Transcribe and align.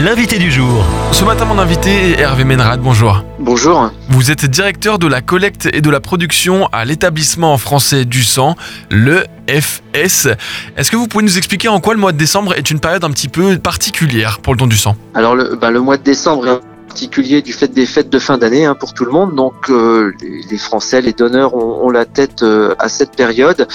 l'invité 0.00 0.38
du 0.38 0.50
jour. 0.50 0.84
Ce 1.12 1.24
matin, 1.24 1.44
mon 1.44 1.58
invité 1.58 2.12
est 2.12 2.20
Hervé 2.20 2.44
Menrad. 2.44 2.80
Bonjour. 2.80 3.22
Bonjour. 3.38 3.90
Vous 4.08 4.30
êtes 4.30 4.46
directeur 4.46 4.98
de 4.98 5.06
la 5.06 5.20
collecte 5.20 5.68
et 5.72 5.82
de 5.82 5.90
la 5.90 6.00
production 6.00 6.68
à 6.72 6.84
l'établissement 6.84 7.58
français 7.58 8.06
du 8.06 8.24
sang, 8.24 8.56
le 8.90 9.24
FS. 9.46 10.28
Est-ce 10.76 10.90
que 10.90 10.96
vous 10.96 11.06
pouvez 11.06 11.24
nous 11.24 11.36
expliquer 11.36 11.68
en 11.68 11.80
quoi 11.80 11.92
le 11.92 12.00
mois 12.00 12.12
de 12.12 12.16
décembre 12.16 12.54
est 12.54 12.70
une 12.70 12.80
période 12.80 13.04
un 13.04 13.10
petit 13.10 13.28
peu 13.28 13.58
particulière 13.58 14.38
pour 14.42 14.54
le 14.54 14.58
don 14.58 14.66
du 14.66 14.76
sang? 14.76 14.96
Alors 15.14 15.34
le, 15.34 15.56
bah, 15.56 15.70
le 15.70 15.80
mois 15.80 15.98
de 15.98 16.02
décembre 16.02 16.48
est 16.48 16.60
particulier 16.88 17.42
du 17.42 17.52
fait 17.52 17.68
des 17.68 17.86
fêtes 17.86 18.10
de 18.10 18.18
fin 18.18 18.38
d'année 18.38 18.64
hein, 18.64 18.74
pour 18.74 18.94
tout 18.94 19.04
le 19.04 19.12
monde. 19.12 19.34
Donc 19.34 19.68
euh, 19.68 20.12
les, 20.22 20.42
les 20.50 20.58
Français, 20.58 21.02
les 21.02 21.12
donneurs 21.12 21.54
ont, 21.54 21.86
ont 21.86 21.90
la 21.90 22.06
tête 22.06 22.42
euh, 22.42 22.74
à 22.78 22.88
cette 22.88 23.16
période 23.16 23.68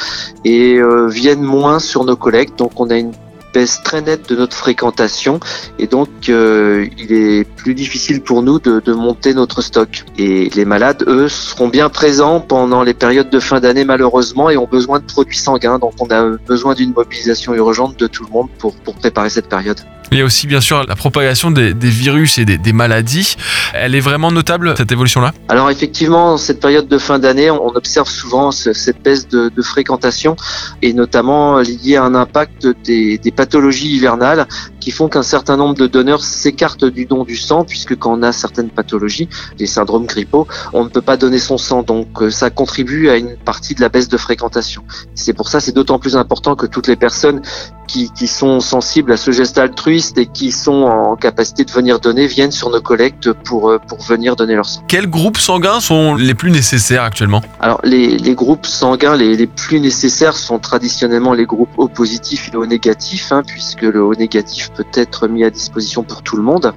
et 0.43 0.75
euh, 0.75 1.07
viennent 1.07 1.43
moins 1.43 1.79
sur 1.79 2.03
nos 2.03 2.15
collectes. 2.15 2.57
Donc 2.57 2.79
on 2.79 2.89
a 2.89 2.97
une 2.97 3.13
très 3.83 4.01
nette 4.01 4.29
de 4.29 4.35
notre 4.35 4.55
fréquentation 4.55 5.39
et 5.79 5.87
donc 5.87 6.09
euh, 6.29 6.87
il 6.97 7.13
est 7.13 7.45
plus 7.55 7.73
difficile 7.73 8.21
pour 8.21 8.41
nous 8.41 8.59
de, 8.59 8.93
monter 8.93 9.33
notre 9.33 9.61
stock. 9.61 10.03
Et 10.17 10.49
les 10.49 10.65
malades, 10.65 11.03
eux, 11.07 11.29
seront 11.29 11.69
bien 11.69 11.89
présents 11.89 12.39
pendant 12.39 12.83
les 12.83 12.93
périodes 12.93 13.29
de 13.29 13.39
fin 13.39 13.59
d'année 13.59 13.85
malheureusement 13.85 14.49
et 14.49 14.57
ont 14.57 14.67
besoin 14.67 14.99
de 14.99 15.05
produits 15.05 15.37
sanguins. 15.37 15.79
Donc 15.79 15.93
on 15.99 16.07
a 16.11 16.37
besoin 16.47 16.73
d'une 16.73 16.93
mobilisation 16.93 17.53
urgente 17.53 17.97
de 17.97 18.07
tout 18.07 18.25
le 18.25 18.31
monde 18.31 18.49
pour 18.59 18.75
préparer 18.95 19.29
cette 19.29 19.47
période. 19.47 19.79
Il 20.11 20.17
y 20.17 20.21
a 20.21 20.25
aussi 20.25 20.47
bien 20.47 20.61
sûr 20.61 20.83
la 20.87 20.95
propagation 20.95 21.51
des, 21.51 21.73
virus 21.73 22.37
et 22.37 22.45
des, 22.45 22.73
maladies. 22.73 23.35
Elle 23.73 23.95
est 23.95 23.99
vraiment 23.99 24.31
notable 24.31 24.73
cette 24.77 24.91
évolution-là? 24.91 25.33
Alors 25.49 25.69
effectivement, 25.69 26.37
cette 26.37 26.59
période 26.59 26.87
de 26.87 26.97
fin 26.97 27.19
d'année, 27.19 27.49
on 27.49 27.75
observe 27.75 28.09
souvent 28.09 28.51
cette 28.51 29.01
baisse 29.01 29.27
de, 29.27 29.51
fréquentation 29.61 30.35
et 30.81 30.93
notamment 30.93 31.59
liée 31.59 31.95
à 31.95 32.03
un 32.03 32.15
impact 32.15 32.67
des 32.85 33.33
pathologies 33.35 33.95
hivernales 33.95 34.47
qui 34.85 34.91
font 34.91 35.09
qu'un 35.09 35.23
certain 35.23 35.57
nombre 35.57 35.73
de 35.73 35.87
donneurs 35.87 36.23
s'écartent 36.23 36.85
du 36.85 37.07
don 37.07 37.23
du 37.23 37.37
sang 37.37 37.63
puisque 37.63 37.97
quand 37.97 38.19
on 38.19 38.21
a 38.21 38.31
certaines 38.31 38.69
pathologies, 38.69 39.27
les 39.57 39.65
syndromes 39.65 40.05
grippaux, 40.05 40.47
on 40.73 40.83
ne 40.83 40.89
peut 40.89 41.01
pas 41.01 41.17
donner 41.17 41.39
son 41.39 41.57
sang. 41.57 41.81
Donc 41.81 42.21
ça 42.29 42.51
contribue 42.51 43.09
à 43.09 43.17
une 43.17 43.35
partie 43.35 43.73
de 43.73 43.81
la 43.81 43.89
baisse 43.89 44.09
de 44.09 44.17
fréquentation. 44.17 44.83
C'est 45.15 45.33
pour 45.33 45.49
ça 45.49 45.59
c'est 45.59 45.71
d'autant 45.71 45.97
plus 45.97 46.15
important 46.15 46.55
que 46.55 46.67
toutes 46.67 46.85
les 46.85 46.95
personnes 46.95 47.41
qui, 47.87 48.11
qui, 48.11 48.27
sont 48.27 48.59
sensibles 48.59 49.11
à 49.11 49.17
ce 49.17 49.31
geste 49.31 49.57
altruiste 49.57 50.17
et 50.17 50.25
qui 50.27 50.51
sont 50.51 50.83
en 50.83 51.15
capacité 51.15 51.63
de 51.63 51.71
venir 51.71 51.99
donner 51.99 52.27
viennent 52.27 52.51
sur 52.51 52.69
nos 52.69 52.81
collectes 52.81 53.31
pour, 53.31 53.69
euh, 53.69 53.79
pour 53.79 54.01
venir 54.01 54.35
donner 54.35 54.55
leur 54.55 54.65
sang. 54.65 54.83
Quels 54.87 55.07
groupes 55.07 55.37
sanguins 55.37 55.79
sont 55.79 56.15
les 56.15 56.33
plus 56.33 56.51
nécessaires 56.51 57.03
actuellement? 57.03 57.41
Alors 57.59 57.79
les, 57.83 58.17
les, 58.17 58.35
groupes 58.35 58.65
sanguins 58.65 59.15
les, 59.15 59.35
les, 59.35 59.47
plus 59.47 59.79
nécessaires 59.79 60.35
sont 60.35 60.59
traditionnellement 60.59 61.33
les 61.33 61.45
groupes 61.45 61.69
O 61.77 61.87
positifs 61.87 62.49
et 62.49 62.51
le 62.51 62.59
O 62.59 62.65
négatif, 62.65 63.31
hein, 63.31 63.43
puisque 63.45 63.83
le 63.83 64.03
O 64.03 64.13
négatif 64.13 64.71
peut 64.75 64.85
être 64.93 65.27
mis 65.27 65.43
à 65.43 65.49
disposition 65.49 66.03
pour 66.03 66.21
tout 66.23 66.37
le 66.37 66.43
monde. 66.43 66.73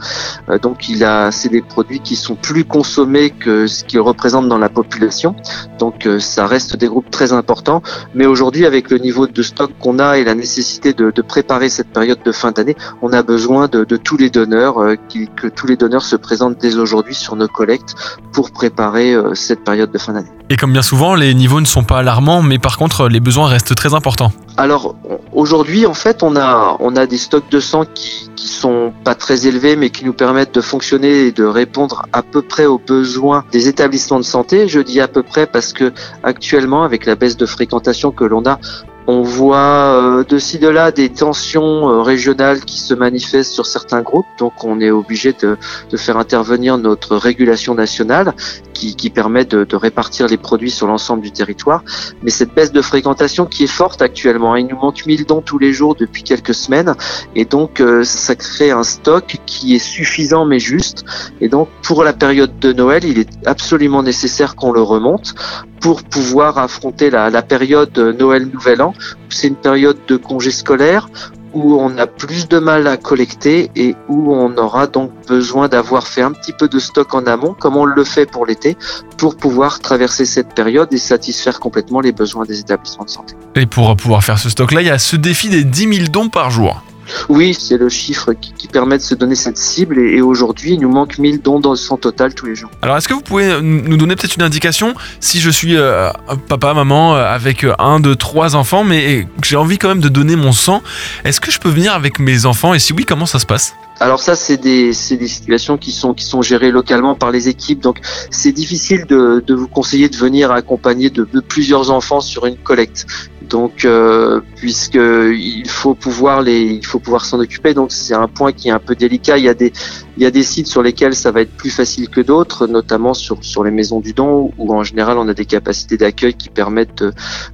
Euh, 0.49 0.59
donc 0.59 0.89
il 0.89 1.05
a 1.05 1.31
c'est 1.31 1.49
des 1.49 1.63
produits 1.63 2.01
qui 2.01 2.17
sont 2.17 2.37
plus 2.37 2.65
consommés 2.65 3.31
que 3.31 3.67
ce 3.67 3.85
qu'ils 3.85 4.01
représentent 4.01 4.49
dans 4.49 4.59
la 4.59 4.69
population. 4.69 5.35
Donc 5.79 6.07
euh, 6.07 6.19
ça 6.19 6.47
reste 6.47 6.77
des 6.77 6.89
groupes 6.89 7.11
très 7.11 7.33
importants. 7.33 7.83
Mais 8.15 8.27
aujourd'hui 8.27 8.67
avec 8.67 8.91
le 8.91 8.99
niveau 8.99 9.27
de 9.27 9.43
stock 9.43 9.71
qu'on 9.81 9.99
a 9.99 10.19
et 10.19 10.25
la 10.25 10.35
nécessité 10.35 10.93
de, 10.93 11.11
de, 11.11 11.23
préparer 11.23 11.69
cette 11.69 11.89
période 11.89 12.19
de 12.25 12.33
fin 12.33 12.53
d'année, 12.53 12.77
on 13.03 13.13
a 13.13 13.23
besoin 13.23 13.69
de, 13.69 13.85
de 13.85 13.97
tous 13.97 14.17
les 14.17 14.31
donneurs, 14.31 14.79
euh, 14.79 14.95
qui, 15.09 15.29
que 15.29 15.47
tous 15.47 15.67
les 15.67 15.77
donneurs 15.77 16.03
se 16.05 16.17
présentent 16.17 16.59
dès 16.59 16.77
aujourd'hui 16.77 17.15
sur 17.15 17.37
nos 17.37 17.49
collectes 17.49 17.95
pour 18.33 18.51
préparer 18.51 19.15
euh, 19.15 19.35
cette 19.35 19.65
période 19.65 19.91
de 19.91 19.99
fin 19.99 20.13
d'année. 20.13 20.31
Et 20.51 20.57
comme 20.57 20.73
bien 20.73 20.83
souvent, 20.83 21.15
les 21.15 21.35
niveaux 21.35 21.61
ne 21.61 21.67
sont 21.67 21.85
pas 21.85 21.99
alarmants, 21.99 22.43
mais 22.43 22.59
par 22.59 22.79
contre, 22.79 23.09
les 23.09 23.21
besoins 23.21 23.49
restent 23.49 23.75
très 23.75 23.95
importants. 23.95 24.33
Alors 24.57 24.97
aujourd'hui, 25.33 25.87
en 25.87 25.95
fait, 25.95 26.23
on 26.23 26.35
a 26.35 26.77
on 26.81 26.97
a 26.97 27.07
des 27.07 27.19
stocks 27.19 27.49
de 27.51 27.61
sang 27.61 27.85
qui, 27.95 28.31
qui 28.37 28.49
sont 28.49 28.93
pas 29.05 29.15
très 29.15 29.47
élevés, 29.47 29.77
mais 29.77 29.91
qui 29.91 30.05
nous 30.05 30.13
permettent 30.13 30.55
de 30.55 30.61
fonctionner 30.61 31.27
et 31.27 31.33
de 31.33 31.45
répondre 31.45 32.07
à 32.13 32.23
peu 32.23 32.43
près 32.43 32.67
aux 32.67 32.79
besoins 32.79 33.45
des 33.53 33.69
établissements 33.69 34.19
de 34.19 34.25
santé. 34.25 34.69
Je 34.69 34.81
dis 34.81 35.01
à 35.01 35.09
peu 35.09 35.23
près 35.23 35.47
parce 35.47 35.73
que 35.73 35.93
actuellement, 36.23 36.85
avec 36.85 37.07
la 37.07 37.15
baisse 37.15 37.37
de 37.37 37.47
fréquentation 37.47 38.11
que 38.11 38.25
l'on 38.25 38.45
a, 38.47 38.59
on 39.09 39.23
voit 39.23 39.57
euh, 39.57 40.23
de 40.23 40.39
ci 40.39 40.59
de 40.59 40.69
là 40.69 40.93
des 40.93 41.09
tensions 41.09 41.89
euh, 41.89 42.03
régionales 42.03 42.61
qui 42.61 42.79
se 42.79 42.93
manifestent 42.93 43.53
sur 43.53 43.65
certains 43.65 44.03
groupes, 44.03 44.27
donc 44.39 44.65
on 44.65 44.83
est 44.83 44.91
obligé 44.91 45.33
de, 45.33 45.57
faire 45.97 46.19
intervenir 46.19 46.77
notre 46.77 47.17
régulation 47.17 47.75
nationale 47.75 48.35
qui, 48.75 49.11
permet 49.11 49.45
de, 49.45 49.67
répartir 49.75 50.29
les 50.29 50.37
produits 50.37 50.71
sur 50.71 50.87
l'ensemble 50.87 51.23
du 51.23 51.33
territoire. 51.33 51.83
Mais 52.23 52.31
cette 52.31 52.55
baisse 52.55 52.71
de 52.71 52.83
fréquentation 52.83 53.47
qui 53.47 53.65
est 53.65 53.67
forte 53.67 54.03
actuellement, 54.03 54.55
il 54.55 54.67
nous 54.67 54.77
manque 54.77 55.05
1000 55.05 55.25
dons 55.25 55.41
tous 55.41 55.59
les 55.59 55.73
jours 55.73 55.97
depuis 55.97 56.23
quelques 56.23 56.55
semaines, 56.55 56.95
et 57.35 57.47
donc 57.47 57.81
euh, 57.81 58.05
ça 58.05 58.37
crée 58.37 58.71
un 58.71 58.85
stock 58.85 59.39
qui 59.47 59.75
est 59.75 59.81
suffisant 59.81 60.45
mais 60.45 60.59
juste. 60.59 61.07
Et 61.41 61.49
donc 61.49 61.69
pour 61.83 62.05
la 62.05 62.13
période 62.13 62.59
de 62.59 62.75
Noël, 62.75 63.05
il 63.05 63.19
est 63.19 63.31
absolument 63.47 64.03
nécessaire 64.03 64.55
qu'on 64.55 64.71
le 64.71 64.83
remonte 64.83 65.35
pour 65.81 66.03
pouvoir 66.03 66.59
affronter 66.59 67.11
la, 67.11 67.43
période 67.43 67.97
Noël-Nouvel 67.99 68.83
An. 68.83 68.95
C'est 69.29 69.49
une 69.49 69.57
période 69.57 69.99
de 70.07 70.17
congé 70.17 70.51
scolaire 70.51 71.09
où 71.55 71.81
on 71.81 71.97
a 71.99 72.07
plus 72.07 72.49
de 72.49 72.59
mal 72.59 72.87
à 72.87 72.97
collecter 72.97 73.71
et 73.75 73.97
où 74.09 74.35
on 74.35 74.57
aura 74.59 74.87
donc 74.87 75.11
besoin 75.27 75.69
d'avoir 75.69 76.07
fait 76.07 76.23
un 76.23 76.33
petit 76.33 76.53
peu 76.53 76.69
de 76.69 76.79
stock 76.79 77.15
en 77.15 77.27
amont, 77.27 77.55
comme 77.59 77.77
on 77.77 77.85
le 77.85 78.05
fait 78.05 78.27
pour 78.27 78.45
l'été, 78.45 78.77
pour 79.17 79.37
pouvoir 79.37 79.81
traverser 79.81 80.27
cette 80.27 80.55
période 80.55 80.93
et 80.93 80.99
satisfaire 80.99 81.59
complètement 81.59 82.01
les 82.01 82.13
besoins 82.13 82.45
des 82.45 82.61
établissements 82.61 83.05
de 83.05 83.11
santé. 83.11 83.35
Et 83.55 83.67
pour 83.67 83.97
pouvoir 83.97 84.23
faire 84.23 84.39
ce 84.39 84.51
stock-là, 84.51 84.83
il 84.83 84.89
y 84.89 84.91
a 84.91 84.99
ce 84.99 85.17
défi 85.17 85.49
des 85.49 85.65
10 85.65 85.95
000 85.95 86.09
dons 86.09 86.29
par 86.29 86.51
jour. 86.51 86.83
Oui, 87.29 87.55
c'est 87.55 87.77
le 87.77 87.89
chiffre 87.89 88.33
qui, 88.33 88.53
qui, 88.53 88.69
permet 88.69 88.99
de 88.99 89.03
se 89.03 89.15
donner 89.15 89.35
cette 89.35 89.59
cible 89.59 89.99
et, 89.99 90.17
et 90.17 90.23
aujourd'hui, 90.23 90.73
il 90.73 90.81
nous 90.81 90.91
manque 90.91 91.19
1000 91.19 91.41
dons 91.41 91.61
dans 91.61 91.75
son 91.77 91.97
total 91.97 92.35
tous 92.35 92.47
les 92.47 92.55
jours. 92.55 92.71
Alors, 92.83 92.97
est-ce 92.97 93.09
que 93.09 93.15
vous 93.15 93.23
pouvez 93.23 93.61
nous 93.63 93.97
donner 93.97 94.17
peut-être 94.17 94.37
une 94.37 94.43
indication 94.43 94.95
si 95.21 95.41
je 95.41 95.51
suis 95.51 95.77
euh, 95.77 96.11
papa, 96.49 96.75
maman 96.75 97.17
euh, 97.17 97.25
avec 97.25 97.67
un, 97.79 98.01
deux, 98.01 98.17
trois 98.17 98.57
enfants, 98.57 98.85
mais 98.85 99.27
j'ai 99.43 99.57
envie 99.57 99.79
quand 99.79 99.89
même 99.89 100.01
de 100.01 100.09
donner 100.09 100.37
mon 100.37 100.53
sang, 100.53 100.83
est-ce 101.25 101.41
que 101.41 101.51
je 101.51 101.59
peux 101.59 101.71
venir 101.71 101.93
avec 101.95 102.19
mes 102.19 102.47
enfants 102.47 102.75
et 102.75 102.79
si 102.79 102.93
oui, 102.93 103.05
comment 103.05 103.27
ça 103.27 103.39
se 103.39 103.47
passe? 103.47 103.75
Alors 104.01 104.21
ça, 104.21 104.37
c'est 104.37 104.59
des, 104.59 104.89
des 104.89 105.29
situations 105.29 105.77
qui 105.77 105.91
sont, 105.91 106.15
qui 106.15 106.25
sont 106.25 106.41
gérées 106.41 106.71
localement 106.71 107.17
par 107.17 107.33
les 107.33 107.49
équipes. 107.49 107.81
Donc 107.81 107.99
c'est 108.31 108.53
difficile 108.53 109.07
de, 109.07 109.43
de, 109.45 109.55
vous 109.55 109.67
conseiller 109.67 110.09
de 110.09 110.17
venir 110.17 110.53
accompagner 110.53 111.11
de, 111.11 111.29
de 111.31 111.41
plusieurs 111.41 111.91
enfants 111.91 112.21
sur 112.21 112.47
une 112.47 112.57
collecte. 112.57 113.07
Donc, 113.49 113.85
euh, 113.85 114.41
puisque 114.57 114.95
il 114.95 115.69
faut 115.69 115.95
pouvoir 115.95 116.43
les, 116.43 116.61
il 116.63 116.87
faut 116.87 116.99
pouvoir 116.99 117.25
s'en 117.25 117.39
occuper. 117.41 117.75
Donc, 117.75 117.93
c'est 117.93 118.15
un 118.15 118.29
point 118.29 118.53
qui 118.53 118.69
est 118.69 118.73
un 118.73 118.79
peu 118.79 118.95
délicat. 118.95 119.39
Il 119.39 119.45
y 119.45 119.49
a 119.49 119.55
des, 119.55 119.73
il 120.19 120.25
y 120.25 120.27
a 120.27 120.33
des 120.33 120.43
sites 120.43 120.67
sur 120.67 120.83
lesquels 120.83 121.15
ça 121.15 121.31
va 121.31 121.43
être 121.43 121.57
plus 121.57 121.71
facile 121.71 122.09
que 122.09 122.21
d'autres, 122.21 122.67
notamment 122.67 123.15
sur 123.15 123.39
sur 123.43 123.63
les 123.63 123.71
maisons 123.71 124.01
du 124.01 124.13
don 124.13 124.51
où 124.59 124.75
en 124.75 124.83
général 124.83 125.17
on 125.17 125.29
a 125.29 125.35
des 125.35 125.45
capacités 125.45 125.97
d'accueil 125.97 126.35
qui 126.35 126.49
permettent 126.49 126.99
de, 126.99 127.13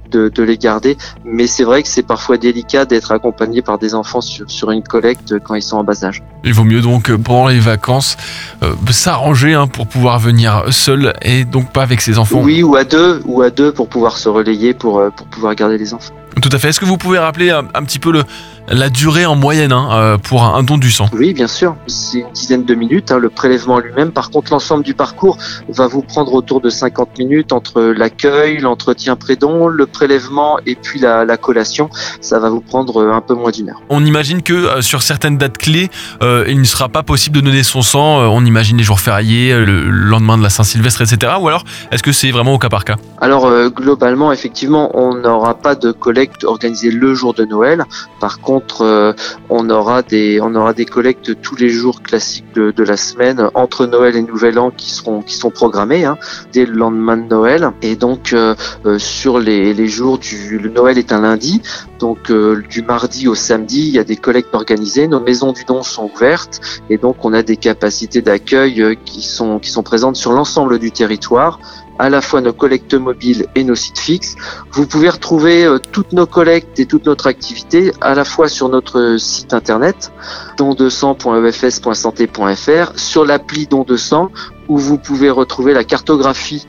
de, 0.09 0.29
de, 0.29 0.43
les 0.43 0.57
garder. 0.57 0.97
Mais 1.23 1.45
c'est 1.45 1.63
vrai 1.63 1.83
que 1.83 1.87
c'est 1.87 2.01
parfois 2.01 2.37
délicat 2.37 2.85
d'être 2.85 3.11
accompagné 3.11 3.61
par 3.61 3.77
des 3.77 3.93
enfants 3.93 4.21
sur 4.21 4.49
sur 4.49 4.71
une 4.71 4.81
collecte 4.81 5.37
quand 5.39 5.53
ils 5.53 5.61
sont 5.61 5.77
en 5.77 5.83
bas 5.83 6.03
âge. 6.03 6.23
Il 6.43 6.55
vaut 6.55 6.63
mieux 6.63 6.81
donc 6.81 7.15
pendant 7.17 7.47
les 7.47 7.59
vacances 7.59 8.17
euh, 8.63 8.73
s'arranger 8.89 9.53
hein, 9.53 9.67
pour 9.67 9.85
pouvoir 9.85 10.17
venir 10.17 10.63
seul 10.71 11.13
et 11.21 11.45
donc 11.45 11.71
pas 11.71 11.83
avec 11.83 12.01
ses 12.01 12.17
enfants. 12.17 12.41
Oui, 12.41 12.63
ou 12.63 12.75
à 12.75 12.83
deux, 12.83 13.21
ou 13.25 13.43
à 13.43 13.51
deux 13.51 13.71
pour 13.71 13.87
pouvoir 13.87 14.17
se 14.17 14.27
relayer 14.27 14.73
pour 14.73 15.03
pour 15.15 15.27
pouvoir 15.27 15.53
garder 15.53 15.77
les 15.77 15.84
enfants. 15.93 16.15
Tout 16.41 16.49
à 16.51 16.59
fait. 16.59 16.69
Est-ce 16.69 16.79
que 16.79 16.85
vous 16.85 16.97
pouvez 16.97 17.19
rappeler 17.19 17.49
un, 17.49 17.67
un 17.73 17.83
petit 17.83 17.99
peu 17.99 18.11
le, 18.11 18.23
la 18.67 18.89
durée 18.89 19.25
en 19.25 19.35
moyenne 19.35 19.71
hein, 19.71 19.89
euh, 19.91 20.17
pour 20.17 20.43
un, 20.43 20.63
don 20.63 20.77
du 20.77 20.91
sang 20.91 21.07
Oui, 21.13 21.33
bien 21.33 21.47
sûr. 21.47 21.75
C'est 21.87 22.19
une 22.19 22.31
dizaine 22.31 22.65
de 22.65 22.73
minutes, 22.73 23.11
hein, 23.11 23.19
le 23.19 23.29
prélèvement 23.29 23.79
lui-même. 23.79 24.11
Par 24.11 24.31
contre, 24.31 24.51
l'ensemble 24.51 24.83
du 24.83 24.93
parcours 24.93 25.37
va 25.69 25.87
vous 25.87 26.01
prendre 26.01 26.33
autour 26.33 26.61
de 26.61 26.69
50 26.69 27.17
minutes 27.19 27.53
entre 27.53 27.81
l'accueil, 27.81 28.57
l'entretien 28.57 29.15
pré-don, 29.15 29.67
le 29.67 29.85
prélèvement 29.85 30.57
et 30.65 30.75
puis 30.75 30.99
la, 30.99 31.25
la, 31.25 31.37
collation. 31.37 31.89
Ça 32.21 32.39
va 32.39 32.49
vous 32.49 32.61
prendre 32.61 33.01
euh, 33.01 33.13
un 33.13 33.21
peu 33.21 33.35
moins 33.35 33.51
d'une 33.51 33.69
heure. 33.69 33.81
On 33.89 34.03
imagine 34.03 34.41
que 34.41 34.53
euh, 34.53 34.81
sur 34.81 35.03
certaines 35.03 35.37
dates 35.37 35.57
clés, 35.57 35.89
euh, 36.23 36.45
il 36.47 36.59
ne 36.59 36.65
sera 36.65 36.89
pas 36.89 37.03
possible 37.03 37.35
de 37.35 37.41
donner 37.41 37.63
son 37.63 37.81
sang. 37.81 38.17
on 38.31 38.45
imagine 38.45 38.77
les 38.77 38.83
jours 38.83 38.99
fériés, 38.99 39.53
le 39.53 39.89
lendemain 39.89 40.37
de 40.37 40.43
la 40.43 40.49
Saint-Sylvestre, 40.49 41.01
etc. 41.01 41.33
Ou 41.39 41.47
alors, 41.47 41.63
est-ce 41.91 42.03
que 42.03 42.11
c'est 42.11 42.31
vraiment 42.31 42.53
au 42.53 42.57
cas 42.57 42.69
par 42.69 42.85
cas? 42.85 42.95
Alors, 43.21 43.51
globalement, 43.69 44.31
effectivement, 44.31 44.91
on 44.93 45.15
n'aura 45.15 45.55
pas 45.55 45.75
de 45.75 45.91
collecte 45.91 46.43
organisée 46.43 46.91
le 46.91 47.13
jour 47.13 47.33
de 47.33 47.45
Noël. 47.45 47.85
Par 48.19 48.39
contre, 48.39 48.54
euh, 48.81 49.13
on 49.49 49.69
aura 49.69 50.03
des 50.03 50.85
collectes 50.89 51.41
tous 51.41 51.55
les 51.55 51.69
jours 51.69 52.01
classiques 52.01 52.53
de, 52.53 52.83
la 52.83 52.97
semaine 52.97 53.49
entre 53.53 53.85
Noël 53.85 54.15
et 54.15 54.21
Nouvel 54.21 54.59
An 54.59 54.71
qui 54.71 54.91
sont 54.91 55.49
programmés 55.49 56.05
hein, 56.05 56.17
dès 56.53 56.65
le 56.65 56.73
lendemain 56.73 57.17
de 57.17 57.27
Noël. 57.27 57.71
Et 57.81 57.95
donc 57.95 58.33
euh, 58.33 58.55
euh, 58.85 58.99
sur 58.99 59.39
les, 59.39 59.87
jours 59.87 60.17
du 60.17 60.59
le 60.59 60.69
Noël 60.69 60.97
est 60.97 61.11
un 61.11 61.21
lundi, 61.21 61.61
donc 61.99 62.31
du 62.31 62.81
mardi 62.81 63.27
au 63.27 63.35
samedi, 63.35 63.87
il 63.87 63.95
y 63.95 63.99
a 63.99 64.03
des 64.03 64.15
collectes 64.15 64.53
organisées. 64.53 65.07
Nos 65.07 65.19
maisons 65.19 65.51
du 65.51 65.63
don 65.65 65.83
sont 65.83 66.09
ouvertes 66.13 66.61
et 66.89 66.97
donc 66.97 67.23
on 67.23 67.33
a 67.33 67.43
des 67.43 67.57
capacités 67.57 68.21
d'accueil 68.21 68.97
qui 69.05 69.21
sont 69.21 69.59
présentes 69.83 70.15
sur 70.15 70.31
l'ensemble 70.31 70.79
du 70.79 70.91
territoire 70.91 71.59
à 71.99 72.09
la 72.09 72.21
fois 72.21 72.41
nos 72.41 72.53
collectes 72.53 72.93
mobiles 72.93 73.47
et 73.55 73.63
nos 73.63 73.75
sites 73.75 73.99
fixes. 73.99 74.35
Vous 74.71 74.87
pouvez 74.87 75.09
retrouver 75.09 75.65
euh, 75.65 75.79
toutes 75.79 76.13
nos 76.13 76.25
collectes 76.25 76.79
et 76.79 76.85
toute 76.85 77.05
notre 77.05 77.27
activité 77.27 77.91
à 78.01 78.15
la 78.15 78.25
fois 78.25 78.47
sur 78.47 78.69
notre 78.69 79.17
site 79.17 79.53
internet 79.53 80.11
don200.efs.santé.fr, 80.57 82.97
sur 82.97 83.25
l'appli 83.25 83.65
Don200 83.65 84.29
où 84.67 84.77
vous 84.77 84.97
pouvez 84.97 85.29
retrouver 85.29 85.73
la 85.73 85.83
cartographie 85.83 86.65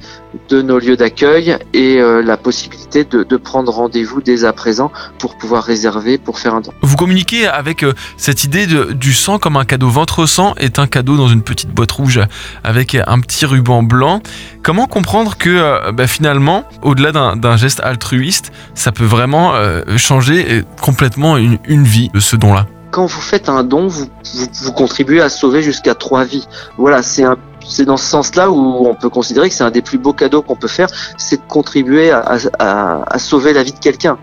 de 0.49 0.63
nos 0.63 0.79
lieux 0.79 0.97
d'accueil 0.97 1.57
et 1.73 1.99
euh, 1.99 2.23
la 2.23 2.37
possibilité 2.37 3.05
de, 3.05 3.23
de 3.23 3.37
prendre 3.37 3.73
rendez-vous 3.73 4.21
dès 4.21 4.45
à 4.45 4.53
présent 4.53 4.93
pour 5.19 5.37
pouvoir 5.37 5.65
réserver 5.65 6.19
pour 6.19 6.39
faire 6.39 6.55
un 6.55 6.61
don. 6.61 6.73
Vous 6.83 6.97
communiquez 6.97 7.47
avec 7.47 7.83
euh, 7.83 7.95
cette 8.17 8.45
idée 8.45 8.67
de, 8.67 8.93
du 8.93 9.15
sang 9.15 9.39
comme 9.39 9.57
un 9.57 9.65
cadeau. 9.65 9.89
Votre 9.89 10.27
sang 10.27 10.55
est 10.59 10.79
un 10.79 10.87
cadeau 10.87 11.17
dans 11.17 11.29
une 11.29 11.43
petite 11.43 11.71
boîte 11.71 11.93
rouge 11.93 12.21
avec 12.65 12.95
un 12.95 13.21
petit 13.21 13.47
ruban 13.47 13.83
blanc. 13.83 14.21
Comment 14.63 14.87
comprendre 14.87 15.37
que 15.37 15.51
euh, 15.51 15.93
bah, 15.93 16.07
finalement, 16.07 16.65
au-delà 16.83 17.13
d'un 17.13 17.57
geste 17.57 17.81
altruiste, 17.81 18.53
ça 18.75 18.93
peut 18.93 19.05
vraiment 19.05 19.55
changer 19.97 20.65
complètement 20.81 21.37
une, 21.37 21.59
une 21.67 21.85
vie, 21.85 22.11
ce 22.19 22.37
don-là? 22.37 22.67
Quand 22.91 23.07
vous 23.07 23.21
faites 23.21 23.49
un 23.49 23.63
don, 23.63 23.89
vous, 23.89 24.07
vous, 24.35 24.47
vous 24.63 24.73
contribuez 24.73 25.21
à 25.21 25.29
sauver 25.29 25.63
jusqu'à 25.63 25.95
trois 25.95 26.25
vies. 26.25 26.47
Voilà, 26.79 27.03
c'est 27.03 27.25
un 27.25 27.37
c'est 27.77 27.85
dans 27.85 27.99
ce 27.99 28.07
sens-là 28.07 28.51
où 28.51 28.87
on 28.87 28.95
peut 28.95 29.11
considérer 29.11 29.51
que 29.51 29.55
c'est 29.55 29.65
un 29.65 29.71
des 29.71 29.83
plus 29.83 29.99
beaux 29.99 30.15
cadeaux 30.15 30.41
qu'on 30.41 30.57
peut 30.57 30.67
faire, 30.67 30.89
c'est 31.19 31.37
de 31.37 31.47
contribuer 31.47 32.11
à, 32.11 33.19
sauver 33.19 33.53
la 33.53 33.63
vie 33.63 33.73
de 33.73 33.79
quelqu'un. 33.79 34.17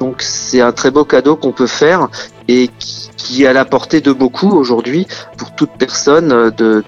Donc 0.00 0.22
c'est 0.22 0.60
un 0.60 0.72
très 0.72 0.90
beau 0.90 1.04
cadeau 1.04 1.36
qu'on 1.36 1.52
peut 1.52 1.68
faire 1.68 2.08
et 2.48 2.68
qui, 2.78 3.44
est 3.44 3.46
à 3.46 3.52
la 3.52 3.64
portée 3.64 4.00
de 4.00 4.12
beaucoup 4.12 4.50
aujourd'hui 4.50 5.06
pour 5.36 5.54
toute 5.54 5.70
personne 5.78 6.50
de 6.50 6.84